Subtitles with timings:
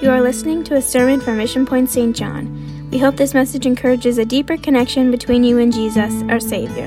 [0.00, 2.14] You are listening to a sermon from Mission Point St.
[2.14, 2.88] John.
[2.92, 6.86] We hope this message encourages a deeper connection between you and Jesus, our Savior.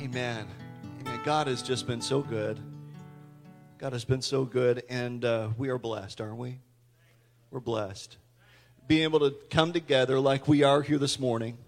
[0.00, 0.48] Amen.
[1.00, 1.20] Amen.
[1.24, 2.58] God has just been so good.
[3.78, 6.58] God has been so good, and uh, we are blessed, aren't we?
[7.52, 8.16] We're blessed.
[8.88, 11.58] Being able to come together like we are here this morning,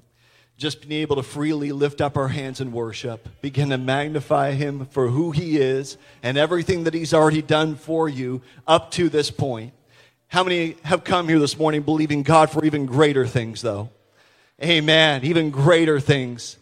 [0.57, 4.87] just being able to freely lift up our hands in worship, begin to magnify Him
[4.87, 9.31] for who He is and everything that He's already done for you up to this
[9.31, 9.73] point.
[10.27, 13.89] How many have come here this morning believing God for even greater things, though?
[14.61, 15.23] Amen.
[15.23, 16.57] Even greater things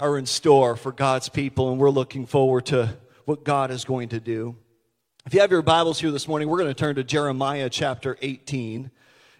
[0.00, 4.08] are in store for God's people, and we're looking forward to what God is going
[4.08, 4.56] to do.
[5.28, 8.16] If you have your Bibles here this morning, we're going to turn to Jeremiah chapter
[8.22, 8.90] 18.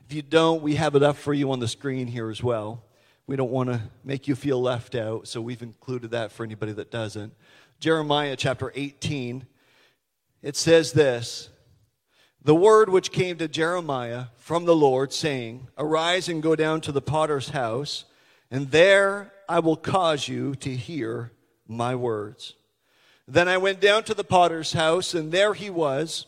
[0.04, 2.84] If you don't, we have it up for you on the screen here as well.
[3.26, 6.72] We don't want to make you feel left out, so we've included that for anybody
[6.72, 7.32] that doesn't.
[7.80, 9.46] Jeremiah chapter 18,
[10.42, 11.48] it says this
[12.42, 16.92] The word which came to Jeremiah from the Lord, saying, Arise and go down to
[16.92, 18.04] the potter's house,
[18.50, 21.32] and there I will cause you to hear
[21.66, 22.56] my words.
[23.30, 26.24] Then I went down to the potter's house, and there he was,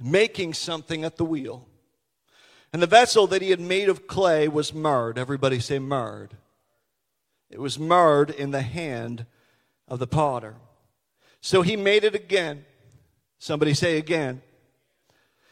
[0.00, 1.68] making something at the wheel.
[2.72, 5.18] And the vessel that he had made of clay was marred.
[5.18, 6.34] Everybody say marred.
[7.50, 9.26] It was marred in the hand
[9.88, 10.54] of the potter.
[11.42, 12.64] So he made it again.
[13.38, 14.40] Somebody say again.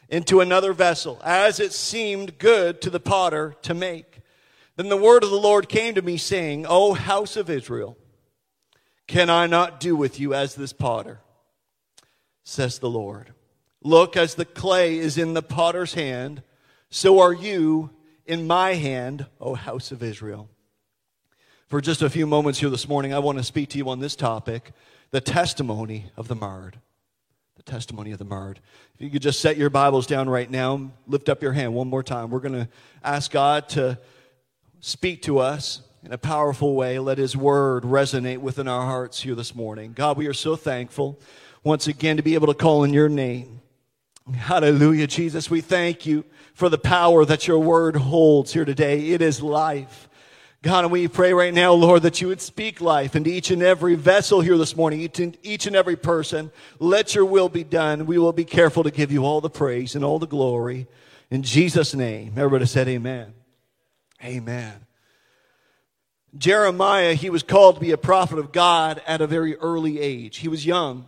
[0.08, 4.20] Into another vessel, as it seemed good to the potter to make.
[4.76, 7.98] Then the word of the Lord came to me, saying, O house of Israel,
[9.06, 11.20] can I not do with you as this potter?
[12.44, 13.32] Says the Lord.
[13.82, 16.42] Look, as the clay is in the potter's hand,
[16.90, 17.90] so are you
[18.26, 20.48] in my hand, O house of Israel.
[21.68, 24.00] For just a few moments here this morning, I want to speak to you on
[24.00, 24.72] this topic
[25.10, 26.78] the testimony of the marred.
[27.56, 28.60] The testimony of the marred.
[28.94, 31.88] If you could just set your Bibles down right now, lift up your hand one
[31.88, 32.30] more time.
[32.30, 32.68] We're going to
[33.02, 33.98] ask God to
[34.80, 36.98] speak to us in a powerful way.
[36.98, 39.92] Let His word resonate within our hearts here this morning.
[39.94, 41.18] God, we are so thankful
[41.62, 43.60] once again to be able to call in your name.
[44.34, 45.50] Hallelujah, Jesus.
[45.50, 49.10] We thank you for the power that your word holds here today.
[49.10, 50.08] It is life.
[50.62, 53.62] God, and we pray right now, Lord, that you would speak life into each and
[53.62, 56.50] every vessel here this morning, each and, each and every person.
[56.78, 58.06] Let your will be done.
[58.06, 60.86] We will be careful to give you all the praise and all the glory.
[61.30, 62.32] In Jesus' name.
[62.36, 63.34] Everybody said amen.
[64.22, 64.83] Amen.
[66.36, 70.38] Jeremiah, he was called to be a prophet of God at a very early age.
[70.38, 71.06] He was young.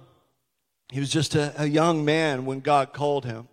[0.91, 3.49] He was just a, a, young man when God called him.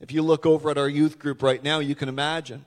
[0.00, 2.64] If you look over at our youth group right now, you can imagine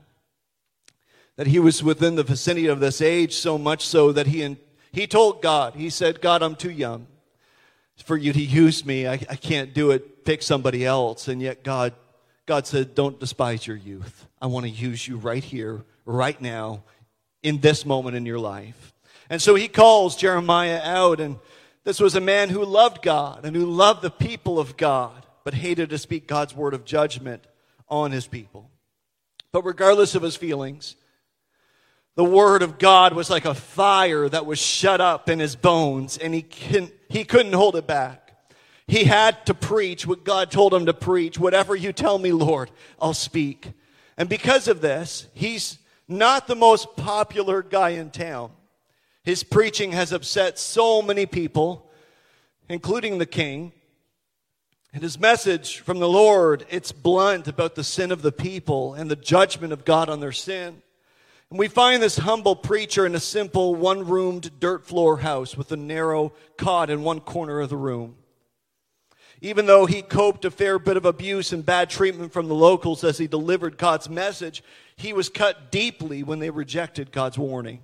[1.36, 4.58] that he was within the vicinity of this age so much so that he,
[4.92, 7.08] he told God, he said, God, I'm too young
[7.98, 9.08] for you to use me.
[9.08, 10.24] I, I can't do it.
[10.24, 11.28] Pick somebody else.
[11.28, 11.94] And yet God,
[12.46, 14.28] God said, don't despise your youth.
[14.42, 16.84] I want to use you right here, right now,
[17.44, 18.94] in this moment in your life.
[19.30, 21.38] And so he calls Jeremiah out, and
[21.84, 25.54] this was a man who loved God and who loved the people of God, but
[25.54, 27.46] hated to speak God's word of judgment
[27.90, 28.70] on his people.
[29.52, 30.96] But regardless of his feelings,
[32.16, 36.18] the word of God was like a fire that was shut up in his bones,
[36.18, 38.20] and he, can, he couldn't hold it back.
[38.88, 41.40] He had to preach what God told him to preach.
[41.40, 42.70] Whatever you tell me, Lord,
[43.02, 43.72] I'll speak.
[44.18, 48.52] And because of this, he's not the most popular guy in town.
[49.24, 51.90] His preaching has upset so many people,
[52.68, 53.72] including the king.
[54.94, 59.10] And his message from the Lord, it's blunt about the sin of the people and
[59.10, 60.82] the judgment of God on their sin.
[61.50, 65.72] And we find this humble preacher in a simple one roomed dirt floor house with
[65.72, 68.16] a narrow cot in one corner of the room.
[69.44, 73.04] Even though he coped a fair bit of abuse and bad treatment from the locals
[73.04, 74.64] as he delivered God's message,
[74.96, 77.82] he was cut deeply when they rejected God's warning.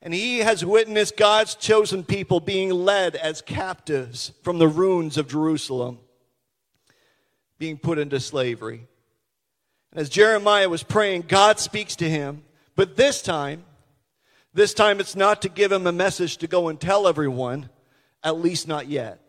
[0.00, 5.28] And he has witnessed God's chosen people being led as captives from the ruins of
[5.28, 5.98] Jerusalem,
[7.58, 8.86] being put into slavery.
[9.90, 12.44] And as Jeremiah was praying, God speaks to him.
[12.76, 13.64] But this time,
[14.54, 17.68] this time it's not to give him a message to go and tell everyone,
[18.24, 19.21] at least not yet.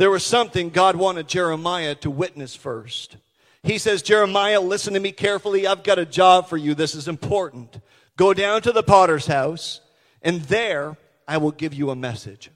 [0.00, 3.18] There was something God wanted Jeremiah to witness first.
[3.62, 5.66] He says, Jeremiah, listen to me carefully.
[5.66, 6.74] I've got a job for you.
[6.74, 7.78] This is important.
[8.16, 9.82] Go down to the potter's house,
[10.22, 10.96] and there
[11.28, 12.50] I will give you a message.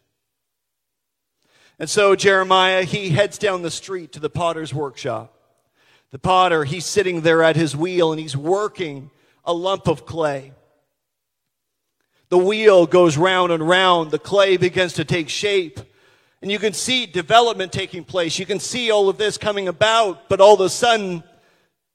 [1.79, 5.37] And so Jeremiah, he heads down the street to the potter's workshop.
[6.13, 9.11] The potter, he's sitting there at his wheel and he's working
[9.45, 10.53] a lump of clay.
[12.31, 14.13] The wheel goes round and round.
[14.13, 15.79] The clay begins to take shape.
[16.45, 18.39] And you can see development taking place.
[18.39, 20.29] You can see all of this coming about.
[20.29, 21.25] But all of a sudden,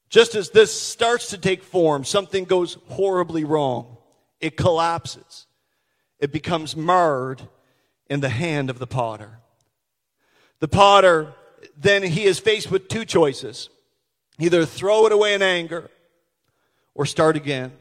[0.09, 3.97] just as this starts to take form, something goes horribly wrong.
[4.41, 5.45] It collapses.
[6.17, 7.43] It becomes marred
[8.09, 9.37] in the hand of the potter.
[10.61, 11.35] The potter,
[11.77, 13.69] then he is faced with two choices.
[14.39, 15.91] Either throw it away in anger
[16.95, 17.71] or start again.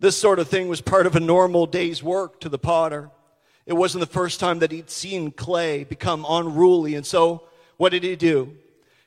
[0.00, 3.12] This sort of thing was part of a normal day's work to the potter.
[3.66, 6.94] It wasn't the first time that he'd seen clay become unruly.
[6.94, 7.42] And so,
[7.76, 8.56] what did he do?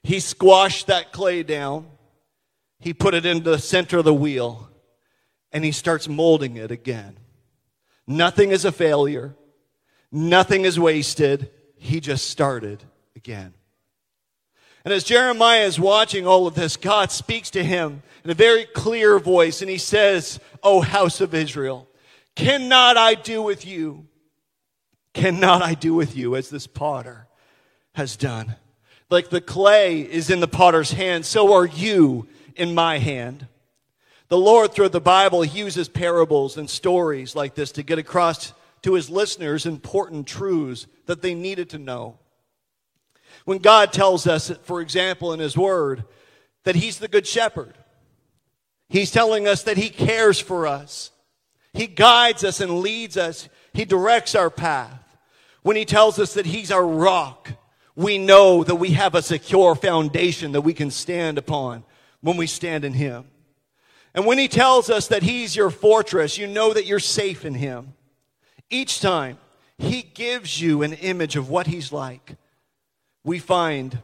[0.04, 1.88] He squashed that clay down.
[2.80, 4.70] He put it into the center of the wheel
[5.52, 7.18] and he starts molding it again.
[8.08, 9.36] Nothing is a failure.
[10.12, 11.50] Nothing is wasted.
[11.78, 12.84] He just started
[13.16, 13.54] again.
[14.86, 18.66] And as Jeremiah is watching all of this, God speaks to him in a very
[18.66, 21.88] clear voice, and he says, O house of Israel,
[22.36, 24.08] cannot I do with you?
[25.20, 27.28] Cannot I do with you as this potter
[27.94, 28.56] has done?
[29.10, 33.48] Like the clay is in the potter's hand, so are you in my hand.
[34.30, 38.94] The Lord, through the Bible, uses parables and stories like this to get across to
[38.94, 42.18] his listeners important truths that they needed to know.
[43.44, 46.06] When God tells us, for example, in his word,
[46.64, 47.74] that he's the good shepherd,
[48.88, 51.12] he's telling us that he cares for us.
[51.74, 53.50] He guides us and leads us.
[53.74, 55.09] He directs our path.
[55.62, 57.52] When he tells us that he's our rock,
[57.96, 61.84] we know that we have a secure foundation that we can stand upon
[62.22, 63.26] when we stand in him.
[64.14, 67.54] And when he tells us that he's your fortress, you know that you're safe in
[67.54, 67.94] him.
[68.70, 69.38] Each time
[69.78, 72.36] he gives you an image of what he's like,
[73.24, 74.00] we find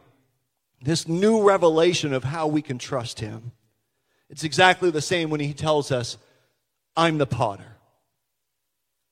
[0.82, 3.52] this new revelation of how we can trust him.
[4.28, 6.18] It's exactly the same when he tells us,
[6.96, 7.76] I'm the potter.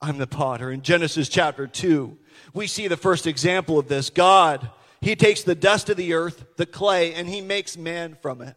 [0.00, 0.70] I'm the potter.
[0.70, 2.18] In Genesis chapter 2,
[2.52, 4.10] we see the first example of this.
[4.10, 4.70] God,
[5.00, 8.56] he takes the dust of the earth, the clay, and he makes man from it.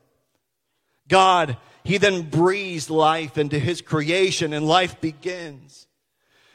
[1.08, 5.88] God, he then breathes life into his creation and life begins.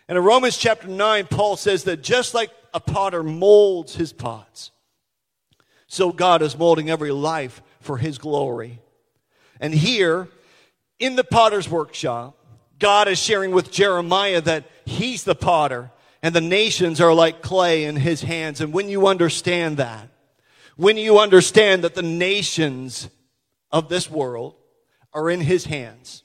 [0.09, 4.71] And in Romans chapter 9, Paul says that just like a potter molds his pots,
[5.87, 8.81] so God is molding every life for his glory.
[9.61, 10.29] And here,
[10.99, 12.37] in the potter's workshop,
[12.79, 15.91] God is sharing with Jeremiah that he's the potter
[16.23, 18.61] and the nations are like clay in his hands.
[18.61, 20.09] And when you understand that,
[20.77, 23.09] when you understand that the nations
[23.71, 24.55] of this world
[25.13, 26.23] are in his hands.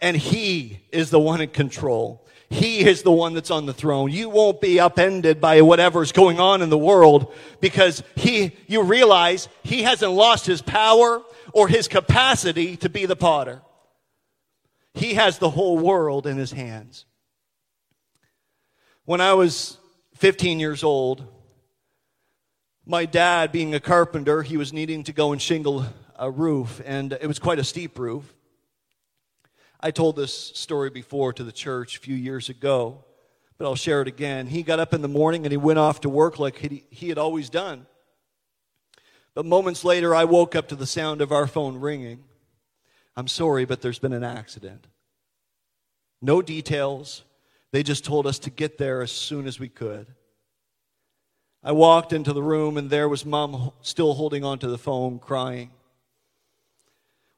[0.00, 2.26] And he is the one in control.
[2.50, 4.10] He is the one that's on the throne.
[4.10, 9.48] You won't be upended by whatever's going on in the world because he, you realize
[9.62, 13.62] he hasn't lost his power or his capacity to be the potter.
[14.92, 17.06] He has the whole world in his hands.
[19.06, 19.76] When I was
[20.14, 21.26] 15 years old,
[22.86, 25.84] my dad, being a carpenter, he was needing to go and shingle
[26.18, 28.32] a roof, and it was quite a steep roof.
[29.78, 33.04] I told this story before to the church a few years ago,
[33.58, 34.46] but I'll share it again.
[34.46, 37.18] He got up in the morning and he went off to work like he, had
[37.18, 37.84] always done.
[39.34, 42.24] But moments later, I woke up to the sound of our phone ringing.
[43.18, 44.86] I'm sorry, but there's been an accident.
[46.22, 47.22] No details.
[47.74, 50.06] They just told us to get there as soon as we could.
[51.60, 55.72] I walked into the room, and there was mom still holding onto the phone, crying.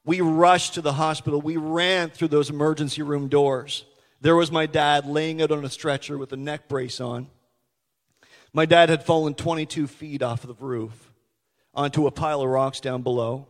[0.05, 1.41] We rushed to the hospital.
[1.41, 3.85] We ran through those emergency room doors.
[4.21, 7.31] There was my dad laying out on a stretcher with a neck brace on.
[8.53, 11.11] My dad had fallen 22 feet off of the roof
[11.73, 13.47] onto a pile of rocks down below.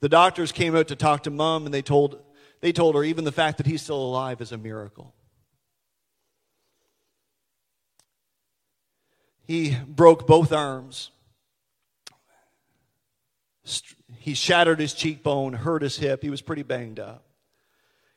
[0.00, 2.22] The doctors came out to talk to mom and they told,
[2.62, 5.12] they told her even the fact that he's still alive is a miracle.
[9.50, 11.10] He broke both arms
[14.18, 16.22] he shattered his cheekbone, hurt his hip.
[16.22, 17.24] He was pretty banged up.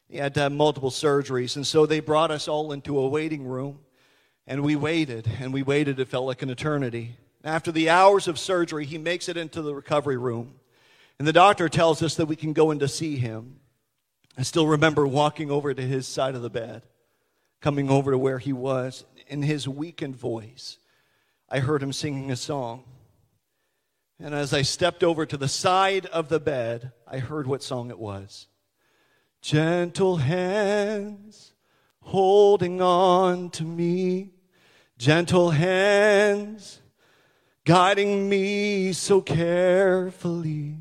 [0.09, 1.55] He had to have multiple surgeries.
[1.55, 3.79] And so they brought us all into a waiting room.
[4.45, 5.99] And we waited, and we waited.
[5.99, 7.15] It felt like an eternity.
[7.43, 10.55] After the hours of surgery, he makes it into the recovery room.
[11.19, 13.59] And the doctor tells us that we can go in to see him.
[14.37, 16.83] I still remember walking over to his side of the bed,
[17.61, 19.05] coming over to where he was.
[19.27, 20.77] In his weakened voice,
[21.53, 22.83] I heard him singing a song.
[24.19, 27.91] And as I stepped over to the side of the bed, I heard what song
[27.91, 28.47] it was.
[29.43, 31.53] Gentle hands
[32.01, 34.31] holding on to me,
[34.97, 36.81] Gentle hands
[37.65, 40.77] guiding me so carefully.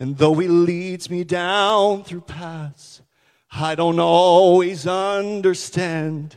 [0.00, 3.02] And though he leads me down through paths
[3.50, 6.34] I don't always understand,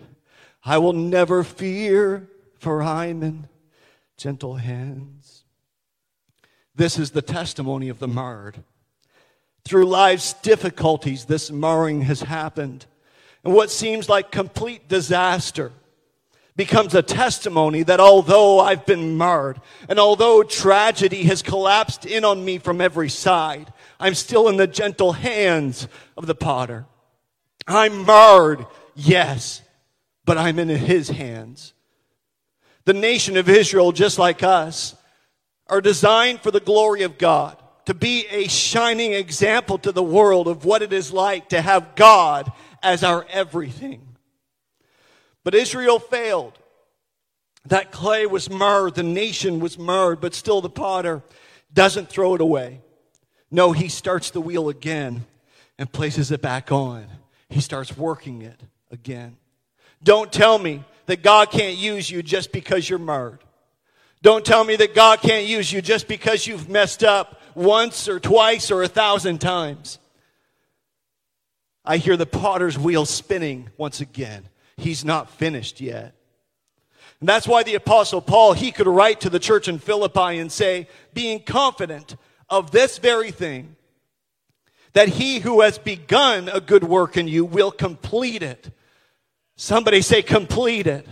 [0.66, 2.28] I will never fear,
[2.60, 3.48] for I'm in
[4.22, 5.46] gentle hands.
[6.76, 8.64] This is the testimony of the marred.
[9.66, 12.86] Through life's difficulties, this marring has happened.
[13.44, 15.72] And what seems like complete disaster
[16.56, 19.60] becomes a testimony that although I've been marred
[19.90, 24.68] and although tragedy has collapsed in on me from every side, I'm still in the
[24.68, 26.86] gentle hands of the potter.
[27.68, 29.64] I'm marred, yes,
[30.26, 31.74] but I'm in his hands.
[32.86, 34.96] The nation of Israel, just like us,
[35.68, 40.48] are designed for the glory of God, to be a shining example to the world
[40.48, 42.52] of what it is like to have God
[42.84, 44.08] as our everything.
[45.44, 46.58] But Israel failed.
[47.66, 51.22] That clay was marred, the nation was marred, but still the potter
[51.74, 52.82] doesn't throw it away.
[53.52, 55.26] No, he starts the wheel again
[55.78, 57.06] and places it back on.
[57.50, 58.60] He starts working it
[58.90, 59.38] again.
[60.04, 63.40] Don't tell me that God can't use you just because you're marred.
[64.22, 68.20] Don't tell me that God can't use you just because you've messed up once or
[68.20, 69.98] twice or a thousand times.
[71.84, 74.48] I hear the potter's wheel spinning once again.
[74.78, 76.16] He's not finished yet.
[77.20, 80.52] And that's why the apostle Paul, he could write to the church in Philippi and
[80.52, 82.16] say, being confident
[82.50, 83.76] of this very thing,
[84.94, 88.72] that he who has begun a good work in you will complete it.
[89.62, 91.08] Somebody say complete it.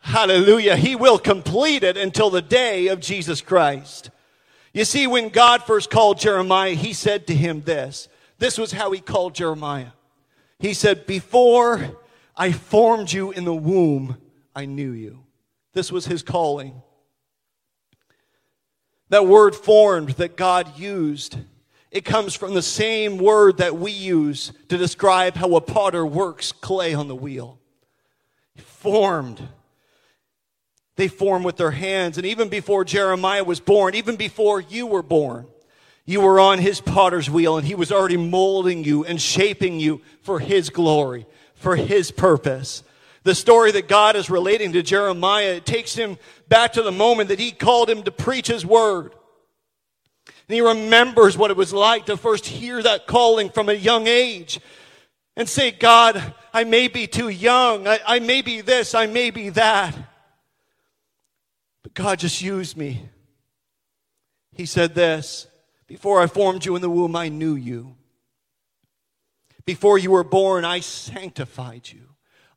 [0.00, 0.76] Hallelujah.
[0.76, 4.10] He will complete it until the day of Jesus Christ.
[4.74, 8.08] You see, when God first called Jeremiah, he said to him this.
[8.36, 9.92] This was how he called Jeremiah.
[10.58, 11.96] He said, Before
[12.36, 14.18] I formed you in the womb,
[14.54, 15.24] I knew you.
[15.72, 16.82] This was his calling.
[19.08, 21.38] That word formed that God used,
[21.90, 26.52] it comes from the same word that we use to describe how a potter works
[26.52, 27.58] clay on the wheel.
[28.56, 29.40] Formed.
[30.96, 32.16] They form with their hands.
[32.16, 35.46] And even before Jeremiah was born, even before you were born,
[36.04, 40.00] you were on his potter's wheel and he was already molding you and shaping you
[40.22, 42.82] for his glory, for his purpose.
[43.24, 46.16] The story that God is relating to Jeremiah, it takes him
[46.48, 49.12] back to the moment that he called him to preach his word.
[50.48, 54.06] And he remembers what it was like to first hear that calling from a young
[54.06, 54.60] age
[55.36, 57.86] and say, God, I may be too young.
[57.88, 58.94] I, I may be this.
[58.94, 59.96] I may be that.
[61.82, 63.08] But God just used me.
[64.52, 65.48] He said this
[65.86, 67.96] before I formed you in the womb, I knew you.
[69.64, 72.02] Before you were born, I sanctified you.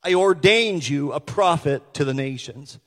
[0.03, 2.79] I ordained you a prophet to the nations.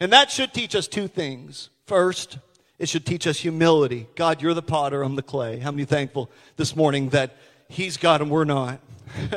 [0.00, 1.70] And that should teach us two things.
[1.86, 2.38] First,
[2.78, 4.08] it should teach us humility.
[4.14, 5.58] God, you're the potter, I'm the clay.
[5.58, 7.36] How many thankful this morning that
[7.68, 8.80] He's God and we're not?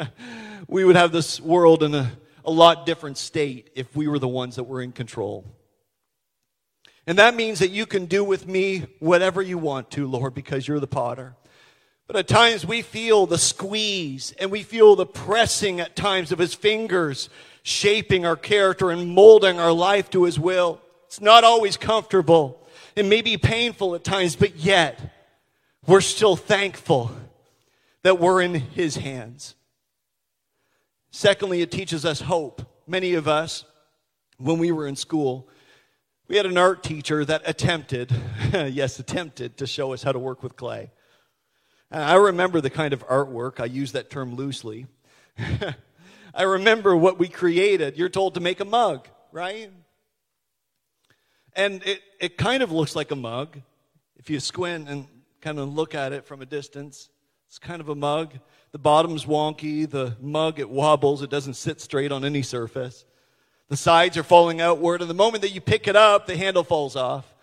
[0.68, 2.12] we would have this world in a,
[2.46, 5.46] a lot different state if we were the ones that were in control.
[7.08, 10.68] And that means that you can do with me whatever you want to, Lord, because
[10.68, 11.36] you're the potter.
[12.06, 16.40] But at times we feel the squeeze and we feel the pressing at times of
[16.40, 17.30] his fingers
[17.64, 20.80] shaping our character and molding our life to his will.
[21.08, 22.61] It's not always comfortable.
[22.96, 25.00] It may be painful at times, but yet
[25.86, 27.12] we're still thankful
[28.04, 29.56] that we're in his hands.
[31.12, 32.62] Secondly, it teaches us hope.
[32.88, 33.66] Many of us,
[34.38, 35.50] when we were in school,
[36.28, 38.12] we had an art teacher that attempted,
[38.54, 40.92] yes, attempted to show us how to work with clay.
[41.92, 44.88] And I remember the kind of artwork, I use that term loosely.
[46.34, 47.98] I remember what we created.
[47.98, 49.72] You're told to make a mug, right?
[51.56, 53.60] And it, it kind of looks like a mug.
[54.18, 55.08] If you squint and
[55.42, 57.10] kind of look at it from a distance,
[57.48, 58.34] it's kind of a mug.
[58.72, 63.06] The bottom's wonky, the mug, it wobbles, it doesn't sit straight on any surface.
[63.68, 66.64] The sides are falling outward, and the moment that you pick it up, the handle
[66.64, 67.34] falls off.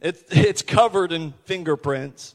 [0.00, 2.34] It's, it's covered in fingerprints.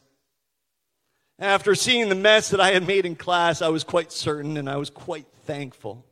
[1.38, 4.68] After seeing the mess that I had made in class, I was quite certain and
[4.70, 6.04] I was quite thankful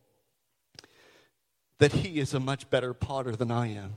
[1.79, 3.95] that he is a much better potter than I am.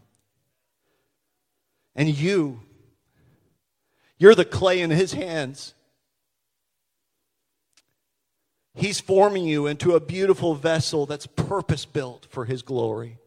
[1.94, 2.60] And you,
[4.18, 5.74] you're the clay in his hands.
[8.78, 13.18] He's forming you into a beautiful vessel that's purpose built for His glory.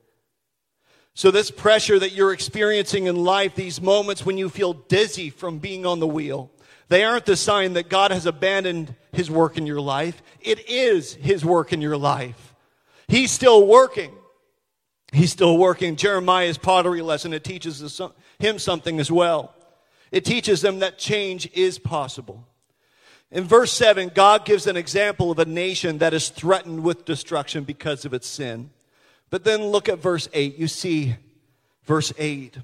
[1.14, 5.60] So, this pressure that you're experiencing in life, these moments when you feel dizzy from
[5.60, 6.50] being on the wheel,
[6.88, 10.24] they aren't the sign that God has abandoned His work in your life.
[10.40, 12.56] It is His work in your life.
[13.10, 14.14] He's still working.
[15.12, 15.96] He's still working.
[15.96, 18.00] Jeremiah's pottery lesson, it teaches
[18.40, 19.54] him something as well.
[20.12, 22.48] It teaches them that change is possible.
[23.32, 27.64] In verse 7, God gives an example of a nation that is threatened with destruction
[27.64, 28.72] because of its sin.
[29.30, 30.58] But then look at verse 8.
[30.58, 31.16] You see,
[31.84, 32.58] verse 8.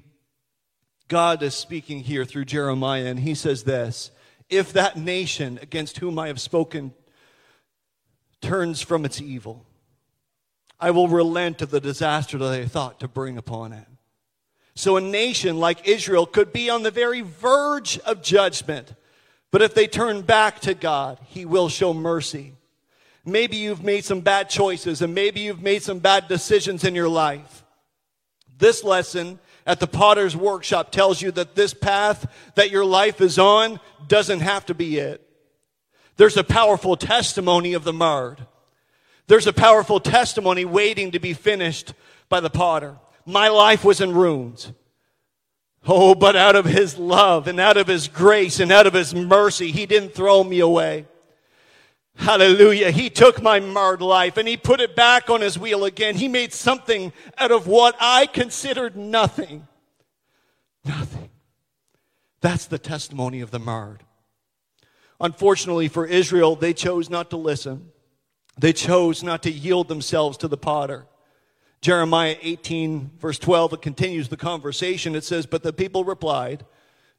[1.08, 4.12] God is speaking here through Jeremiah, and he says this
[4.50, 6.94] If that nation against whom I have spoken
[8.42, 9.66] turns from its evil,
[10.80, 13.88] I will relent of the disaster that I thought to bring upon it.
[14.76, 18.94] So a nation like Israel could be on the very verge of judgment,
[19.52, 22.54] but if they turn back to God, He will show mercy.
[23.26, 27.10] Maybe you've made some bad choices and maybe you've made some bad decisions in your
[27.10, 27.66] life.
[28.58, 33.38] This lesson at the potter's workshop tells you that this path that your life is
[33.38, 35.28] on doesn't have to be it.
[36.16, 38.46] There's a powerful testimony of the marred.
[39.28, 41.94] There's a powerful testimony waiting to be finished
[42.30, 42.98] by the potter.
[43.26, 44.72] My life was in ruins.
[45.86, 49.14] Oh, but out of his love and out of his grace and out of his
[49.14, 51.06] mercy, he didn't throw me away.
[52.16, 52.92] Hallelujah.
[52.92, 56.16] He took my marred life and he put it back on his wheel again.
[56.16, 59.68] He made something out of what I considered nothing.
[60.84, 61.30] Nothing.
[62.42, 64.04] That's the testimony of the marred.
[65.20, 67.92] Unfortunately for Israel, they chose not to listen.
[68.58, 71.06] They chose not to yield themselves to the potter.
[71.82, 75.16] Jeremiah 18, verse 12, it continues the conversation.
[75.16, 76.66] It says, But the people replied,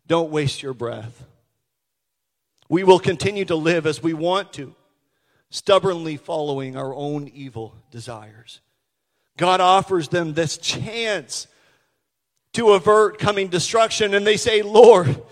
[0.07, 1.25] Don't waste your breath.
[2.69, 4.75] We will continue to live as we want to
[5.51, 8.61] stubbornly following our own evil desires.
[9.37, 11.47] God offers them this chance
[12.53, 15.23] to avert coming destruction, and they say, Lord,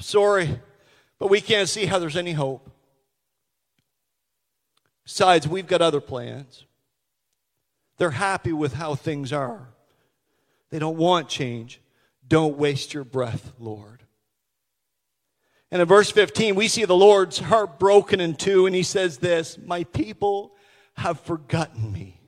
[0.00, 0.58] sorry,
[1.18, 2.71] but we can't see how there's any hope.
[5.04, 6.64] Besides, we've got other plans.
[7.98, 9.68] They're happy with how things are.
[10.70, 11.80] They don't want change.
[12.26, 14.02] Don't waste your breath, Lord.
[15.70, 19.18] And in verse 15, we see the Lord's heart broken in two, and he says
[19.18, 20.54] this My people
[20.94, 22.20] have forgotten me.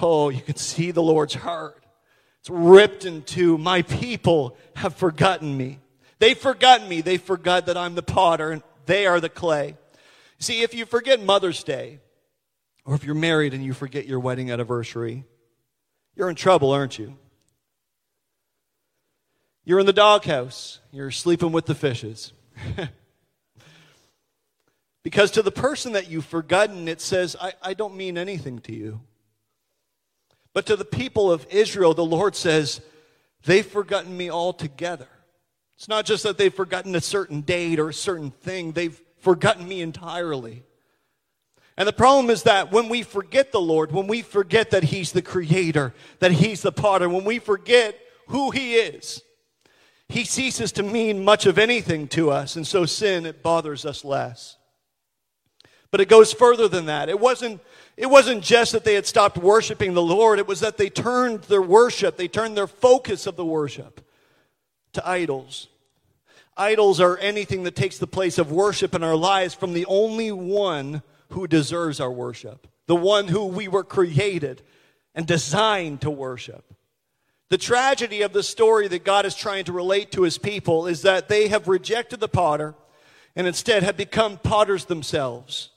[0.00, 1.84] Oh, you can see the Lord's heart.
[2.40, 3.58] It's ripped in two.
[3.58, 5.80] My people have forgotten me.
[6.18, 7.00] They've forgotten me.
[7.00, 9.76] They forgot that I'm the potter and they are the clay.
[10.42, 12.00] See, if you forget Mother's Day,
[12.84, 15.24] or if you're married and you forget your wedding anniversary,
[16.16, 17.16] you're in trouble, aren't you?
[19.64, 20.80] You're in the doghouse.
[20.90, 22.32] You're sleeping with the fishes.
[25.04, 28.74] because to the person that you've forgotten, it says, I, I don't mean anything to
[28.74, 29.00] you.
[30.54, 32.80] But to the people of Israel, the Lord says,
[33.44, 35.06] they've forgotten me altogether.
[35.76, 39.66] It's not just that they've forgotten a certain date or a certain thing, they've forgotten
[39.66, 40.62] me entirely.
[41.76, 45.12] And the problem is that when we forget the Lord, when we forget that He's
[45.12, 49.22] the Creator, that He's the potter, when we forget who He is,
[50.12, 54.04] he ceases to mean much of anything to us, and so sin, it bothers us
[54.04, 54.58] less.
[55.90, 57.08] But it goes further than that.
[57.08, 57.62] It wasn't,
[57.96, 61.44] it wasn't just that they had stopped worshiping the Lord, it was that they turned
[61.44, 64.06] their worship, they turned their focus of the worship
[64.92, 65.68] to idols.
[66.56, 70.30] Idols are anything that takes the place of worship in our lives from the only
[70.30, 74.62] one who deserves our worship, the one who we were created
[75.14, 76.74] and designed to worship.
[77.48, 81.02] The tragedy of the story that God is trying to relate to his people is
[81.02, 82.74] that they have rejected the potter
[83.36, 85.70] and instead have become potters themselves,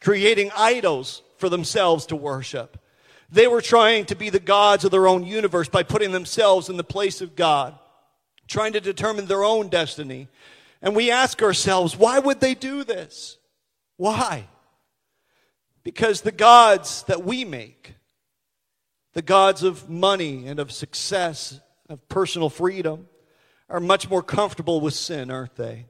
[0.00, 2.78] creating idols for themselves to worship.
[3.30, 6.76] They were trying to be the gods of their own universe by putting themselves in
[6.76, 7.78] the place of God,
[8.52, 10.28] trying to determine their own destiny.
[10.82, 13.38] And we ask ourselves, why would they do this?
[13.96, 14.46] Why?
[15.82, 17.94] Because the gods that we make,
[19.14, 23.08] the gods of money and of success, of personal freedom,
[23.68, 25.86] are much more comfortable with sin, aren't they?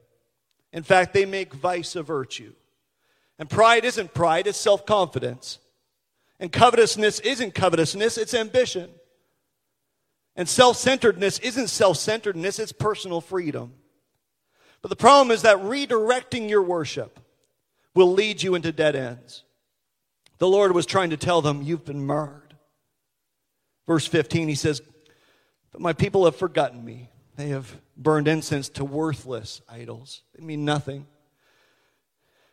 [0.71, 2.53] In fact, they make vice a virtue.
[3.37, 5.59] And pride isn't pride, it's self confidence.
[6.39, 8.89] And covetousness isn't covetousness, it's ambition.
[10.35, 13.73] And self centeredness isn't self centeredness, it's personal freedom.
[14.81, 17.19] But the problem is that redirecting your worship
[17.95, 19.43] will lead you into dead ends.
[20.39, 22.55] The Lord was trying to tell them, You've been marred.
[23.87, 24.81] Verse 15, he says,
[25.71, 27.09] But my people have forgotten me.
[27.35, 30.21] They have burned incense to worthless idols.
[30.35, 31.07] They mean nothing.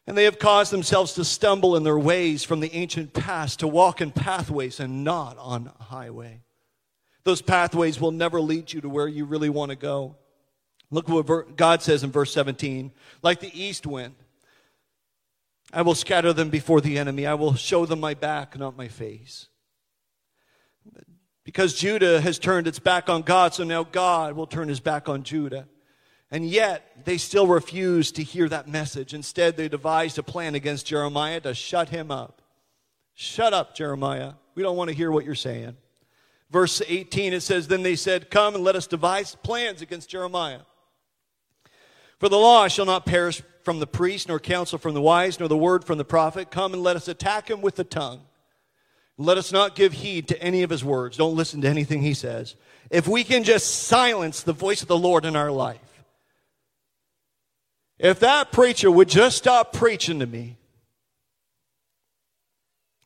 [0.06, 3.68] And they have caused themselves to stumble in their ways from the ancient past, to
[3.68, 6.42] walk in pathways and not on a highway.
[7.24, 10.16] Those pathways will never lead you to where you really want to go.
[10.90, 14.14] Look what God says in verse 17 like the east wind,
[15.72, 17.26] I will scatter them before the enemy.
[17.26, 19.46] I will show them my back, not my face.
[21.44, 25.08] Because Judah has turned its back on God, so now God will turn his back
[25.08, 25.68] on Judah.
[26.30, 29.14] And yet, they still refuse to hear that message.
[29.14, 32.42] Instead, they devised a plan against Jeremiah to shut him up.
[33.14, 34.34] Shut up, Jeremiah.
[34.54, 35.76] We don't want to hear what you're saying.
[36.50, 40.60] Verse 18, it says, Then they said, Come and let us devise plans against Jeremiah.
[42.18, 45.48] For the law shall not perish from the priest, nor counsel from the wise, nor
[45.48, 46.50] the word from the prophet.
[46.50, 48.22] Come and let us attack him with the tongue.
[49.16, 51.16] Let us not give heed to any of his words.
[51.16, 52.56] Don't listen to anything he says.
[52.90, 55.78] If we can just silence the voice of the Lord in our life,
[57.98, 60.56] if that preacher would just stop preaching to me,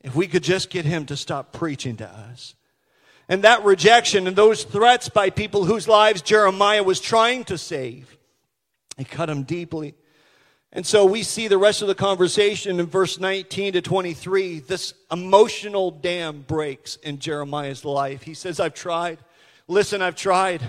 [0.02, 2.54] if we could just get him to stop preaching to us.
[3.28, 8.16] And that rejection and those threats by people whose lives Jeremiah was trying to save,
[8.98, 9.94] it cut him deeply.
[10.72, 14.58] And so we see the rest of the conversation in verse 19 to 23.
[14.58, 18.22] This emotional dam breaks in Jeremiah's life.
[18.22, 19.18] He says, I've tried.
[19.68, 20.62] Listen, I've tried.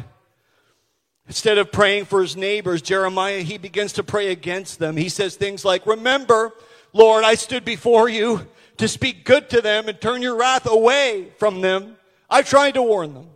[1.28, 4.96] Instead of praying for his neighbors, Jeremiah, he begins to pray against them.
[4.96, 6.54] He says things like, Remember,
[6.94, 11.32] Lord, I stood before you to speak good to them and turn your wrath away
[11.40, 11.98] from them.
[12.30, 13.30] I tried to warn them,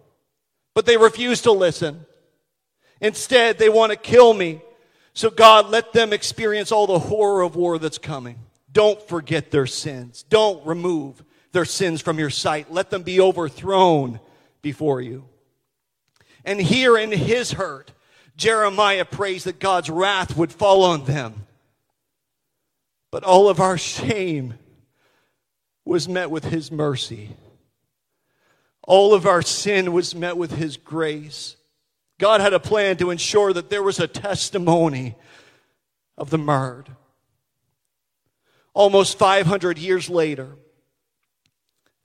[0.73, 2.06] but they refused to listen.
[3.02, 4.62] Instead, they want to kill me.
[5.13, 8.39] So, God, let them experience all the horror of war that's coming.
[8.71, 10.23] Don't forget their sins.
[10.30, 12.71] Don't remove their sins from your sight.
[12.71, 14.19] Let them be overthrown
[14.62, 15.25] before you.
[16.45, 17.91] And here in his hurt,
[18.38, 21.45] Jeremiah prays that God's wrath would fall on them.
[23.12, 24.54] But all of our shame
[25.84, 27.36] was met with his mercy.
[28.89, 31.56] All of our sin was met with his grace.
[32.17, 35.15] God had a plan to ensure that there was a testimony
[36.17, 36.89] of the marred.
[38.73, 40.56] Almost 500 years later,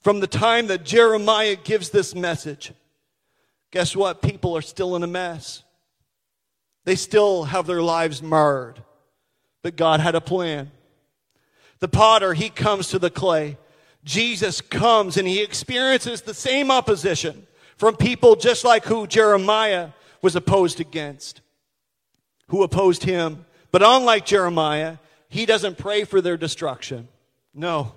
[0.02, 2.70] from the time that Jeremiah gives this message,
[3.70, 4.20] guess what?
[4.20, 5.64] People are still in a mess.
[6.84, 8.82] They still have their lives marred.
[9.62, 10.70] But God had a plan.
[11.78, 13.56] The potter, he comes to the clay.
[14.04, 19.90] Jesus comes and he experiences the same opposition from people just like who Jeremiah
[20.22, 21.40] was opposed against,
[22.48, 23.46] who opposed him.
[23.72, 27.08] But unlike Jeremiah, he doesn't pray for their destruction.
[27.54, 27.92] No.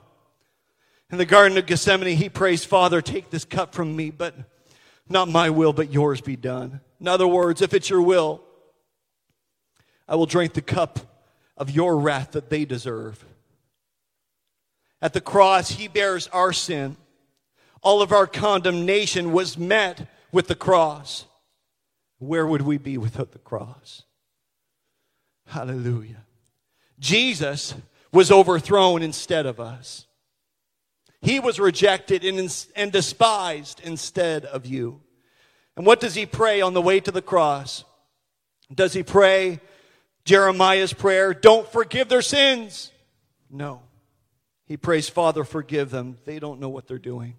[1.11, 4.35] In the Garden of Gethsemane, he prays, Father, take this cup from me, but
[5.07, 6.81] not my will, but yours be done.
[6.99, 8.41] In other words, if it's your will,
[10.07, 10.99] I will drink the cup
[11.57, 13.23] of your wrath that they deserve.
[15.01, 16.97] At the cross, he bears our sin.
[17.81, 21.25] All of our condemnation was met with the cross.
[22.19, 24.03] Where would we be without the cross?
[25.45, 26.25] Hallelujah.
[26.99, 27.75] Jesus
[28.11, 30.07] was overthrown instead of us.
[31.21, 35.01] He was rejected and, and despised instead of you.
[35.75, 37.83] And what does he pray on the way to the cross?
[38.73, 39.59] Does he pray
[40.25, 42.91] Jeremiah's prayer, don't forgive their sins?
[43.49, 43.81] No.
[44.67, 46.17] He prays, Father, forgive them.
[46.25, 47.35] They don't know what they're doing.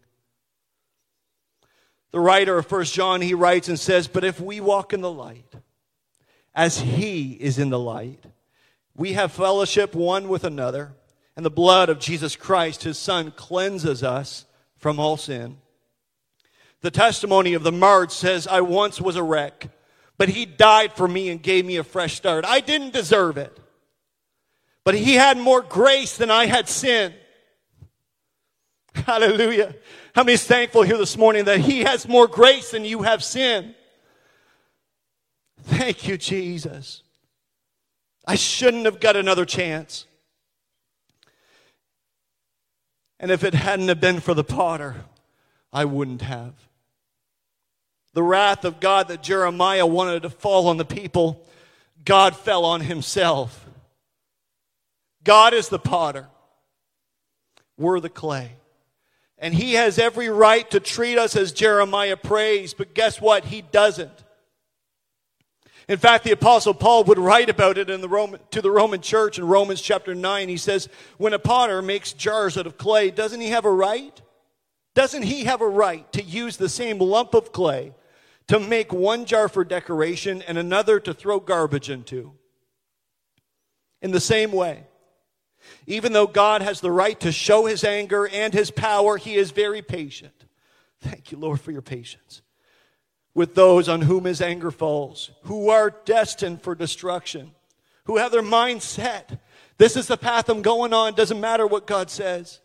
[2.11, 5.11] The writer of First John, he writes and says, But if we walk in the
[5.11, 5.55] light,
[6.55, 8.25] as he is in the light,
[8.97, 10.93] we have fellowship one with another,
[11.37, 14.47] and the blood of Jesus Christ, his son, cleanses us
[14.79, 15.59] from all sin.
[16.81, 19.69] The testimony of the marred says, I once was a wreck,
[20.17, 22.45] but he died for me and gave me a fresh start.
[22.45, 23.57] I didn't deserve it,
[24.89, 27.13] but he had more grace than I had sin.
[28.95, 29.75] Hallelujah.
[30.15, 33.23] How many is thankful here this morning that He has more grace than you have
[33.23, 33.75] sin?
[35.65, 37.03] Thank you, Jesus.
[38.27, 40.07] I shouldn't have got another chance.
[43.21, 45.05] And if it hadn't have been for the potter,
[45.71, 46.55] I wouldn't have.
[48.15, 51.47] The wrath of God that Jeremiah wanted to fall on the people,
[52.07, 53.67] God fell on himself.
[55.29, 56.27] God is the potter.
[57.77, 58.53] We're the clay.
[59.37, 63.45] And he has every right to treat us as Jeremiah prays, but guess what?
[63.45, 64.25] He doesn't.
[65.87, 69.03] In fact, the apostle Paul would write about it in the Roman, to the Roman
[69.03, 70.49] church in Romans chapter 9.
[70.49, 70.89] He says,
[71.19, 74.19] when a potter makes jars out of clay, doesn't he have a right?
[74.95, 77.93] Doesn't he have a right to use the same lump of clay
[78.47, 82.33] to make one jar for decoration and another to throw garbage into?
[84.01, 84.88] In the same way,
[85.87, 89.51] even though God has the right to show his anger and his power, he is
[89.51, 90.33] very patient.
[91.01, 92.43] Thank you, Lord, for your patience
[93.35, 97.53] with those on whom his anger falls, who are destined for destruction,
[98.05, 99.41] who have their mind set.
[99.77, 102.59] This is the path I'm going on, doesn't matter what God says,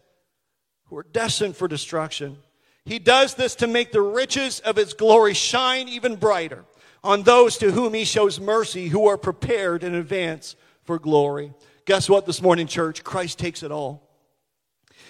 [0.86, 2.38] who are destined for destruction.
[2.86, 6.66] He does this to make the riches of his glory shine even brighter
[7.04, 11.54] on those to whom he shows mercy who are prepared in advance for glory.
[11.86, 13.04] Guess what this morning, church?
[13.04, 14.10] Christ takes it all.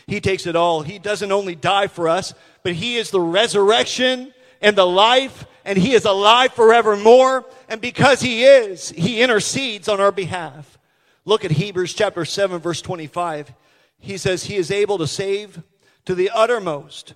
[0.08, 0.82] He takes it all.
[0.82, 2.34] He doesn't only die for us,
[2.64, 7.46] but he is the resurrection and the life, and he is alive forevermore.
[7.70, 10.78] And because he is, he intercedes on our behalf.
[11.26, 13.54] Look at Hebrews chapter 7, verse 25.
[14.00, 15.62] He says, He is able to save
[16.06, 17.14] to the uttermost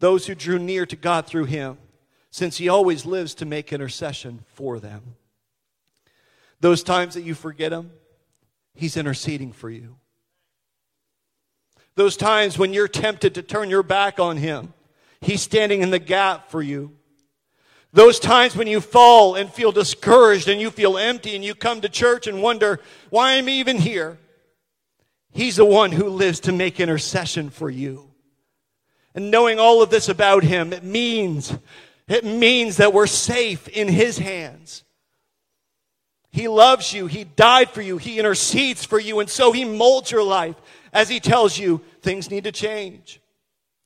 [0.00, 1.78] those who drew near to God through him,
[2.30, 5.14] since he always lives to make intercession for them.
[6.62, 7.90] Those times that you forget him,
[8.72, 9.96] he's interceding for you.
[11.96, 14.72] Those times when you're tempted to turn your back on him,
[15.20, 16.92] he's standing in the gap for you.
[17.92, 21.80] Those times when you fall and feel discouraged and you feel empty and you come
[21.80, 22.78] to church and wonder,
[23.10, 24.18] why am I even here?
[25.32, 28.08] He's the one who lives to make intercession for you.
[29.16, 31.58] And knowing all of this about him, it means,
[32.06, 34.84] it means that we're safe in his hands.
[36.32, 37.06] He loves you.
[37.06, 37.98] He died for you.
[37.98, 39.20] He intercedes for you.
[39.20, 40.56] And so he molds your life
[40.92, 43.20] as he tells you things need to change.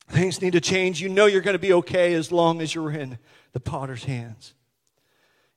[0.09, 1.01] Things need to change.
[1.01, 3.19] You know you're going to be okay as long as you're in
[3.53, 4.55] the potter's hands.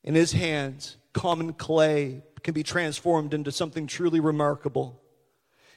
[0.03, 4.99] In his hands, common clay can be transformed into something truly remarkable.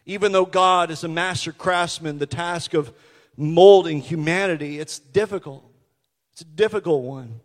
[0.06, 2.92] Even though God is a master craftsman, the task of
[3.36, 5.64] molding humanity, it's difficult.
[6.32, 7.40] It's a difficult one.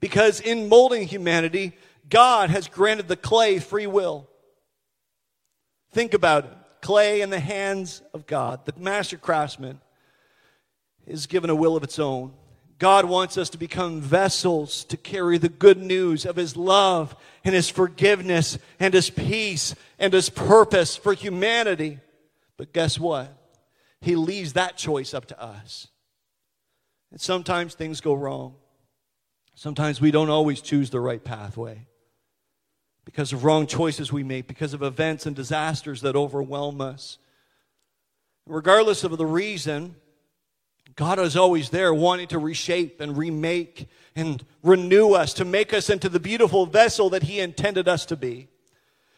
[0.00, 1.72] Because in molding humanity,
[2.08, 4.28] God has granted the clay free will.
[5.92, 6.52] Think about it
[6.84, 9.80] clay in the hands of God, the master craftsman,
[11.06, 12.34] is given a will of its own.
[12.78, 17.54] God wants us to become vessels to carry the good news of His love and
[17.54, 22.00] His forgiveness and His peace and His purpose for humanity.
[22.58, 23.34] But guess what?
[24.02, 25.88] He leaves that choice up to us.
[27.10, 28.56] And sometimes things go wrong.
[29.54, 31.86] Sometimes we don't always choose the right pathway
[33.04, 37.18] because of wrong choices we make, because of events and disasters that overwhelm us.
[38.46, 39.96] Regardless of the reason,
[40.96, 45.90] God is always there wanting to reshape and remake and renew us to make us
[45.90, 48.48] into the beautiful vessel that He intended us to be.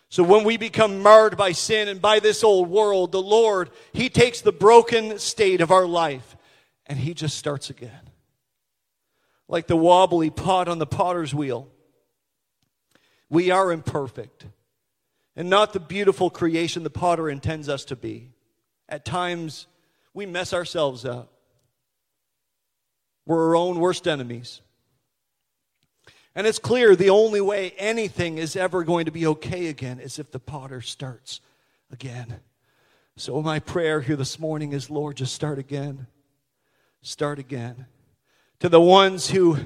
[0.08, 4.08] So when we become marred by sin and by this old world, the Lord, He
[4.08, 6.36] takes the broken state of our life
[6.86, 7.90] and He just starts again.
[9.48, 11.68] Like the wobbly pot on the potter's wheel.
[13.28, 14.46] We are imperfect
[15.36, 18.30] and not the beautiful creation the potter intends us to be.
[18.88, 19.66] At times,
[20.14, 21.30] we mess ourselves up.
[23.26, 24.62] We're our own worst enemies.
[26.34, 30.18] And it's clear the only way anything is ever going to be okay again is
[30.18, 31.40] if the potter starts
[31.90, 32.40] again.
[33.16, 36.06] So, my prayer here this morning is Lord, just start again.
[37.02, 37.86] Start again.
[38.60, 39.58] To the ones who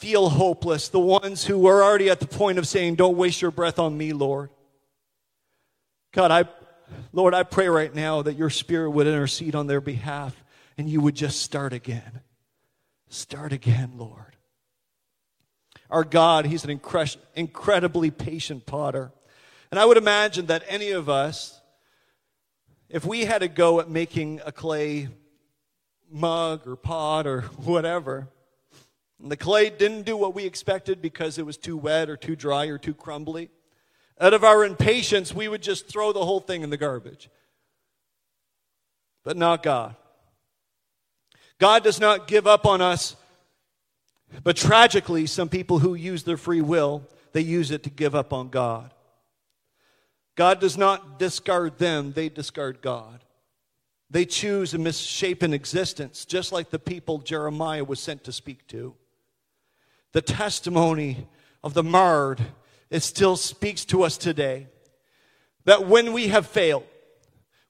[0.00, 3.50] feel hopeless, the ones who are already at the point of saying, Don't waste your
[3.50, 4.48] breath on me, Lord.
[6.12, 6.44] God, I,
[7.12, 10.42] Lord, I pray right now that your spirit would intercede on their behalf
[10.78, 12.22] and you would just start again.
[13.10, 14.36] Start again, Lord.
[15.90, 16.80] Our God, He's an
[17.36, 19.12] incredibly patient potter.
[19.70, 21.60] And I would imagine that any of us,
[22.88, 25.08] if we had a go at making a clay
[26.10, 28.28] mug or pot or whatever,
[29.22, 32.36] and the clay didn't do what we expected because it was too wet or too
[32.36, 33.50] dry or too crumbly.
[34.20, 37.28] Out of our impatience, we would just throw the whole thing in the garbage.
[39.24, 39.96] But not God.
[41.58, 43.16] God does not give up on us.
[44.42, 47.02] But tragically, some people who use their free will,
[47.32, 48.94] they use it to give up on God.
[50.36, 53.24] God does not discard them, they discard God.
[54.08, 58.94] They choose a misshapen existence, just like the people Jeremiah was sent to speak to
[60.12, 61.26] the testimony
[61.62, 62.40] of the marred,
[62.90, 64.66] it still speaks to us today.
[65.64, 66.84] That when we have failed,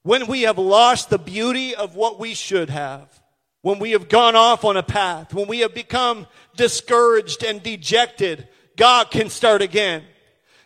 [0.03, 3.21] when we have lost the beauty of what we should have,
[3.61, 6.25] when we have gone off on a path, when we have become
[6.55, 10.03] discouraged and dejected, God can start again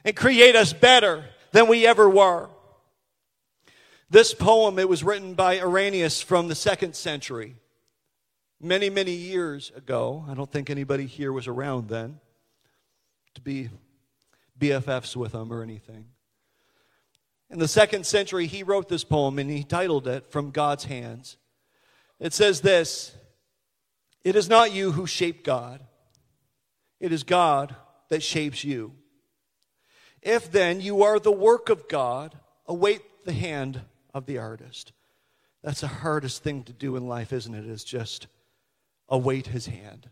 [0.05, 2.49] and create us better than we ever were.
[4.09, 7.55] This poem, it was written by Irenaeus from the second century
[8.59, 10.25] many, many years ago.
[10.29, 12.19] I don't think anybody here was around then
[13.35, 13.69] to be
[14.59, 16.05] BFFs with him or anything.
[17.49, 21.37] In the second century, he wrote this poem and he titled it From God's Hands.
[22.19, 23.15] It says this
[24.23, 25.81] It is not you who shape God,
[26.99, 27.75] it is God
[28.09, 28.93] that shapes you.
[30.21, 33.81] If then you are the work of God, await the hand
[34.13, 34.91] of the artist.
[35.63, 37.65] That's the hardest thing to do in life, isn't it?
[37.65, 38.27] Is just
[39.09, 40.09] await his hand.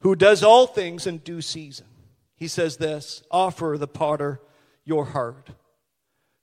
[0.00, 1.86] Who does all things in due season.
[2.36, 4.40] He says this offer the potter
[4.84, 5.48] your heart,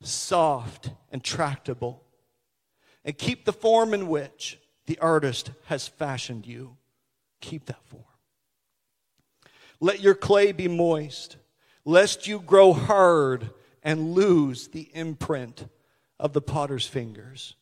[0.02, 2.04] soft and tractable,
[3.06, 6.78] and keep the form in which the artist has fashioned you.
[7.42, 8.04] Keep that form.
[9.80, 11.38] Let your clay be moist,
[11.86, 15.68] lest you grow hard and lose the imprint
[16.20, 17.56] of the potter's fingers.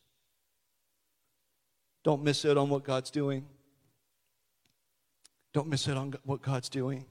[2.02, 3.46] Don't miss out on what God's doing.
[5.52, 7.04] Don't miss out on what God's doing.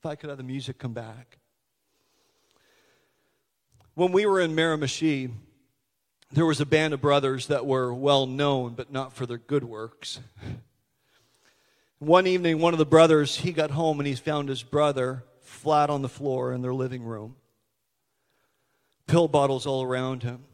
[0.00, 1.38] If I could have the music come back.
[3.94, 5.30] When we were in Miramichi,
[6.32, 9.64] there was a band of brothers that were well known, but not for their good
[9.64, 10.20] works.
[11.98, 15.90] One evening, one of the brothers, he got home and he found his brother flat
[15.90, 17.36] on the floor in their living room.
[19.06, 20.44] Pill bottles all around him.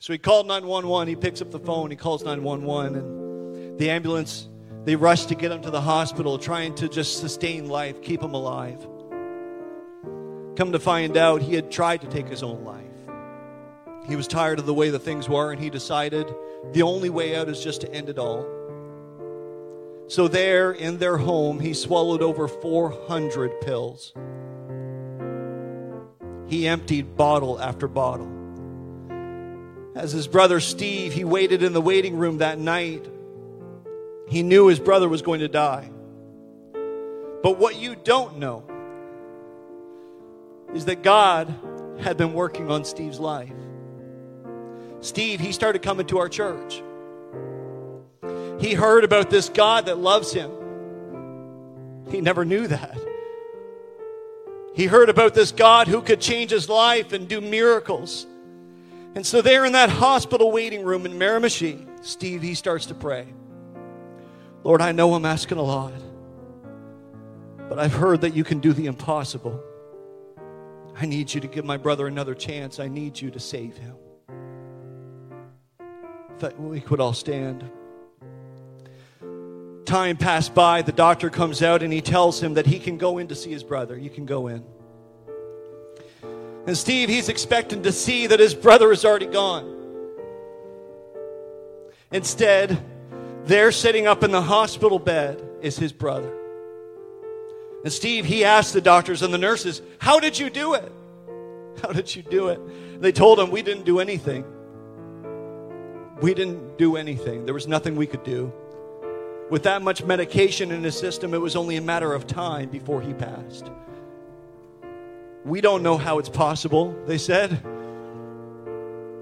[0.00, 1.08] So he called 911.
[1.08, 1.90] He picks up the phone.
[1.90, 2.96] He calls 911.
[2.96, 4.48] And the ambulance,
[4.84, 8.32] they rush to get him to the hospital, trying to just sustain life, keep him
[8.32, 8.80] alive.
[10.56, 12.86] Come to find out, he had tried to take his own life.
[14.08, 16.26] He was tired of the way the things were, and he decided
[16.72, 18.46] the only way out is just to end it all.
[20.08, 24.14] So, there in their home, he swallowed over 400 pills.
[26.48, 28.39] He emptied bottle after bottle.
[29.94, 33.08] As his brother Steve, he waited in the waiting room that night.
[34.28, 35.90] He knew his brother was going to die.
[37.42, 38.64] But what you don't know
[40.74, 41.52] is that God
[42.00, 43.52] had been working on Steve's life.
[45.00, 46.82] Steve, he started coming to our church.
[48.60, 50.50] He heard about this God that loves him.
[52.10, 52.98] He never knew that.
[54.74, 58.26] He heard about this God who could change his life and do miracles.
[59.14, 63.26] And so, there in that hospital waiting room in Miramichi, Steve, he starts to pray.
[64.62, 65.92] Lord, I know I'm asking a lot,
[67.68, 69.62] but I've heard that you can do the impossible.
[70.96, 72.78] I need you to give my brother another chance.
[72.78, 73.96] I need you to save him.
[76.38, 77.68] That we could all stand
[79.90, 83.18] time passed by, the doctor comes out and he tells him that he can go
[83.18, 83.98] in to see his brother.
[83.98, 84.64] You can go in.
[86.66, 89.76] And Steve, he's expecting to see that his brother is already gone.
[92.12, 92.82] Instead,
[93.44, 96.36] there sitting up in the hospital bed is his brother.
[97.82, 100.92] And Steve, he asked the doctors and the nurses, How did you do it?
[101.82, 102.60] How did you do it?
[103.00, 104.44] They told him, We didn't do anything.
[106.20, 107.46] We didn't do anything.
[107.46, 108.52] There was nothing we could do.
[109.48, 113.00] With that much medication in his system, it was only a matter of time before
[113.00, 113.70] he passed.
[115.44, 117.62] We don't know how it's possible, they said.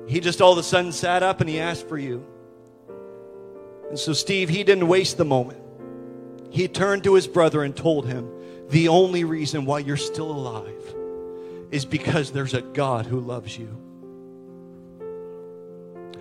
[0.07, 2.25] He just all of a sudden sat up and he asked for you.
[3.89, 5.61] And so, Steve, he didn't waste the moment.
[6.51, 8.31] He turned to his brother and told him,
[8.69, 10.95] The only reason why you're still alive
[11.71, 13.69] is because there's a God who loves you.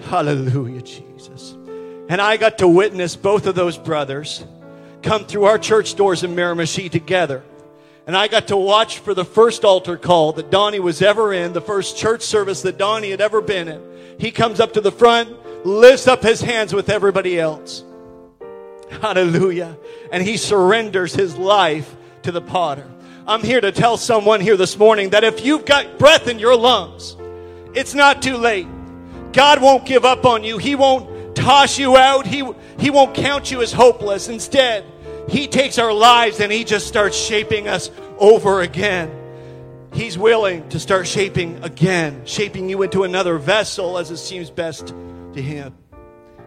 [0.02, 1.58] Hallelujah, Jesus.
[2.10, 4.46] And I got to witness both of those brothers
[5.02, 7.44] come through our church doors in Miramichi together.
[8.08, 11.52] And I got to watch for the first altar call that Donnie was ever in,
[11.52, 13.82] the first church service that Donnie had ever been in.
[14.18, 17.84] He comes up to the front, lifts up his hands with everybody else.
[18.90, 19.78] Hallelujah.
[20.10, 21.94] And he surrenders his life
[22.24, 22.90] to the potter.
[23.28, 26.56] I'm here to tell someone here this morning that if you've got breath in your
[26.56, 27.18] lungs,
[27.74, 28.68] it's not too late.
[29.34, 30.58] God won't give up on you.
[30.58, 32.26] He won't toss you out.
[32.26, 34.30] He, he won't count you as hopeless.
[34.30, 34.86] Instead,
[35.28, 39.12] He takes our lives and He just starts shaping us over again.
[39.94, 44.88] He's willing to start shaping again, shaping you into another vessel as it seems best
[45.34, 45.76] to Him.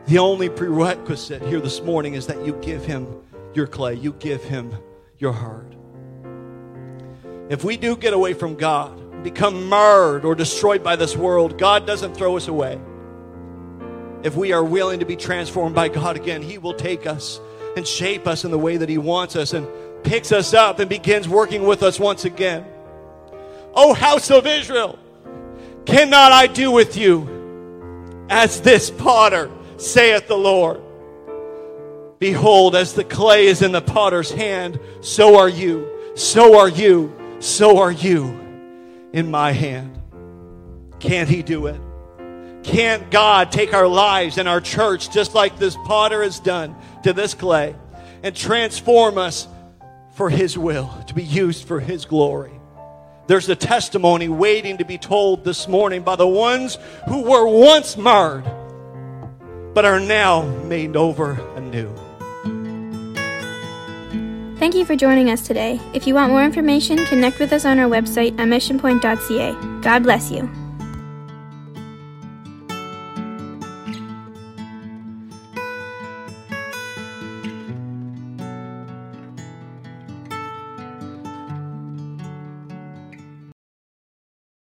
[0.07, 3.07] The only prerequisite here this morning is that you give Him
[3.55, 4.75] your clay, you give Him
[5.19, 5.75] your heart.
[7.49, 11.87] If we do get away from God, become marred or destroyed by this world, God
[11.87, 12.81] doesn't throw us away
[14.23, 17.41] if we are willing to be transformed by God again, He will take us
[17.77, 19.67] and shape us in the way that He wants us and
[20.03, 22.65] picks us up and begins working with us once again.
[23.75, 24.99] O house of Israel,
[25.87, 30.81] cannot I do with you as this potter, saith the Lord?
[32.19, 37.13] Behold, as the clay is in the potter's hand, so are you, so are you,
[37.41, 38.39] so are you
[39.13, 39.99] in my hand.
[40.99, 41.81] Can't He do it?
[42.63, 47.13] Can't God take our lives and our church, just like this potter has done to
[47.13, 47.75] this clay,
[48.23, 49.49] and transform us
[50.13, 52.53] for His will, to be used for His glory?
[53.27, 57.97] There's a testimony waiting to be told this morning by the ones who were once
[57.97, 58.45] marred,
[59.73, 61.95] but are now made over anew.
[64.59, 65.81] Thank you for joining us today.
[65.95, 69.81] If you want more information, connect with us on our website at missionpoint.ca.
[69.81, 70.51] God bless you.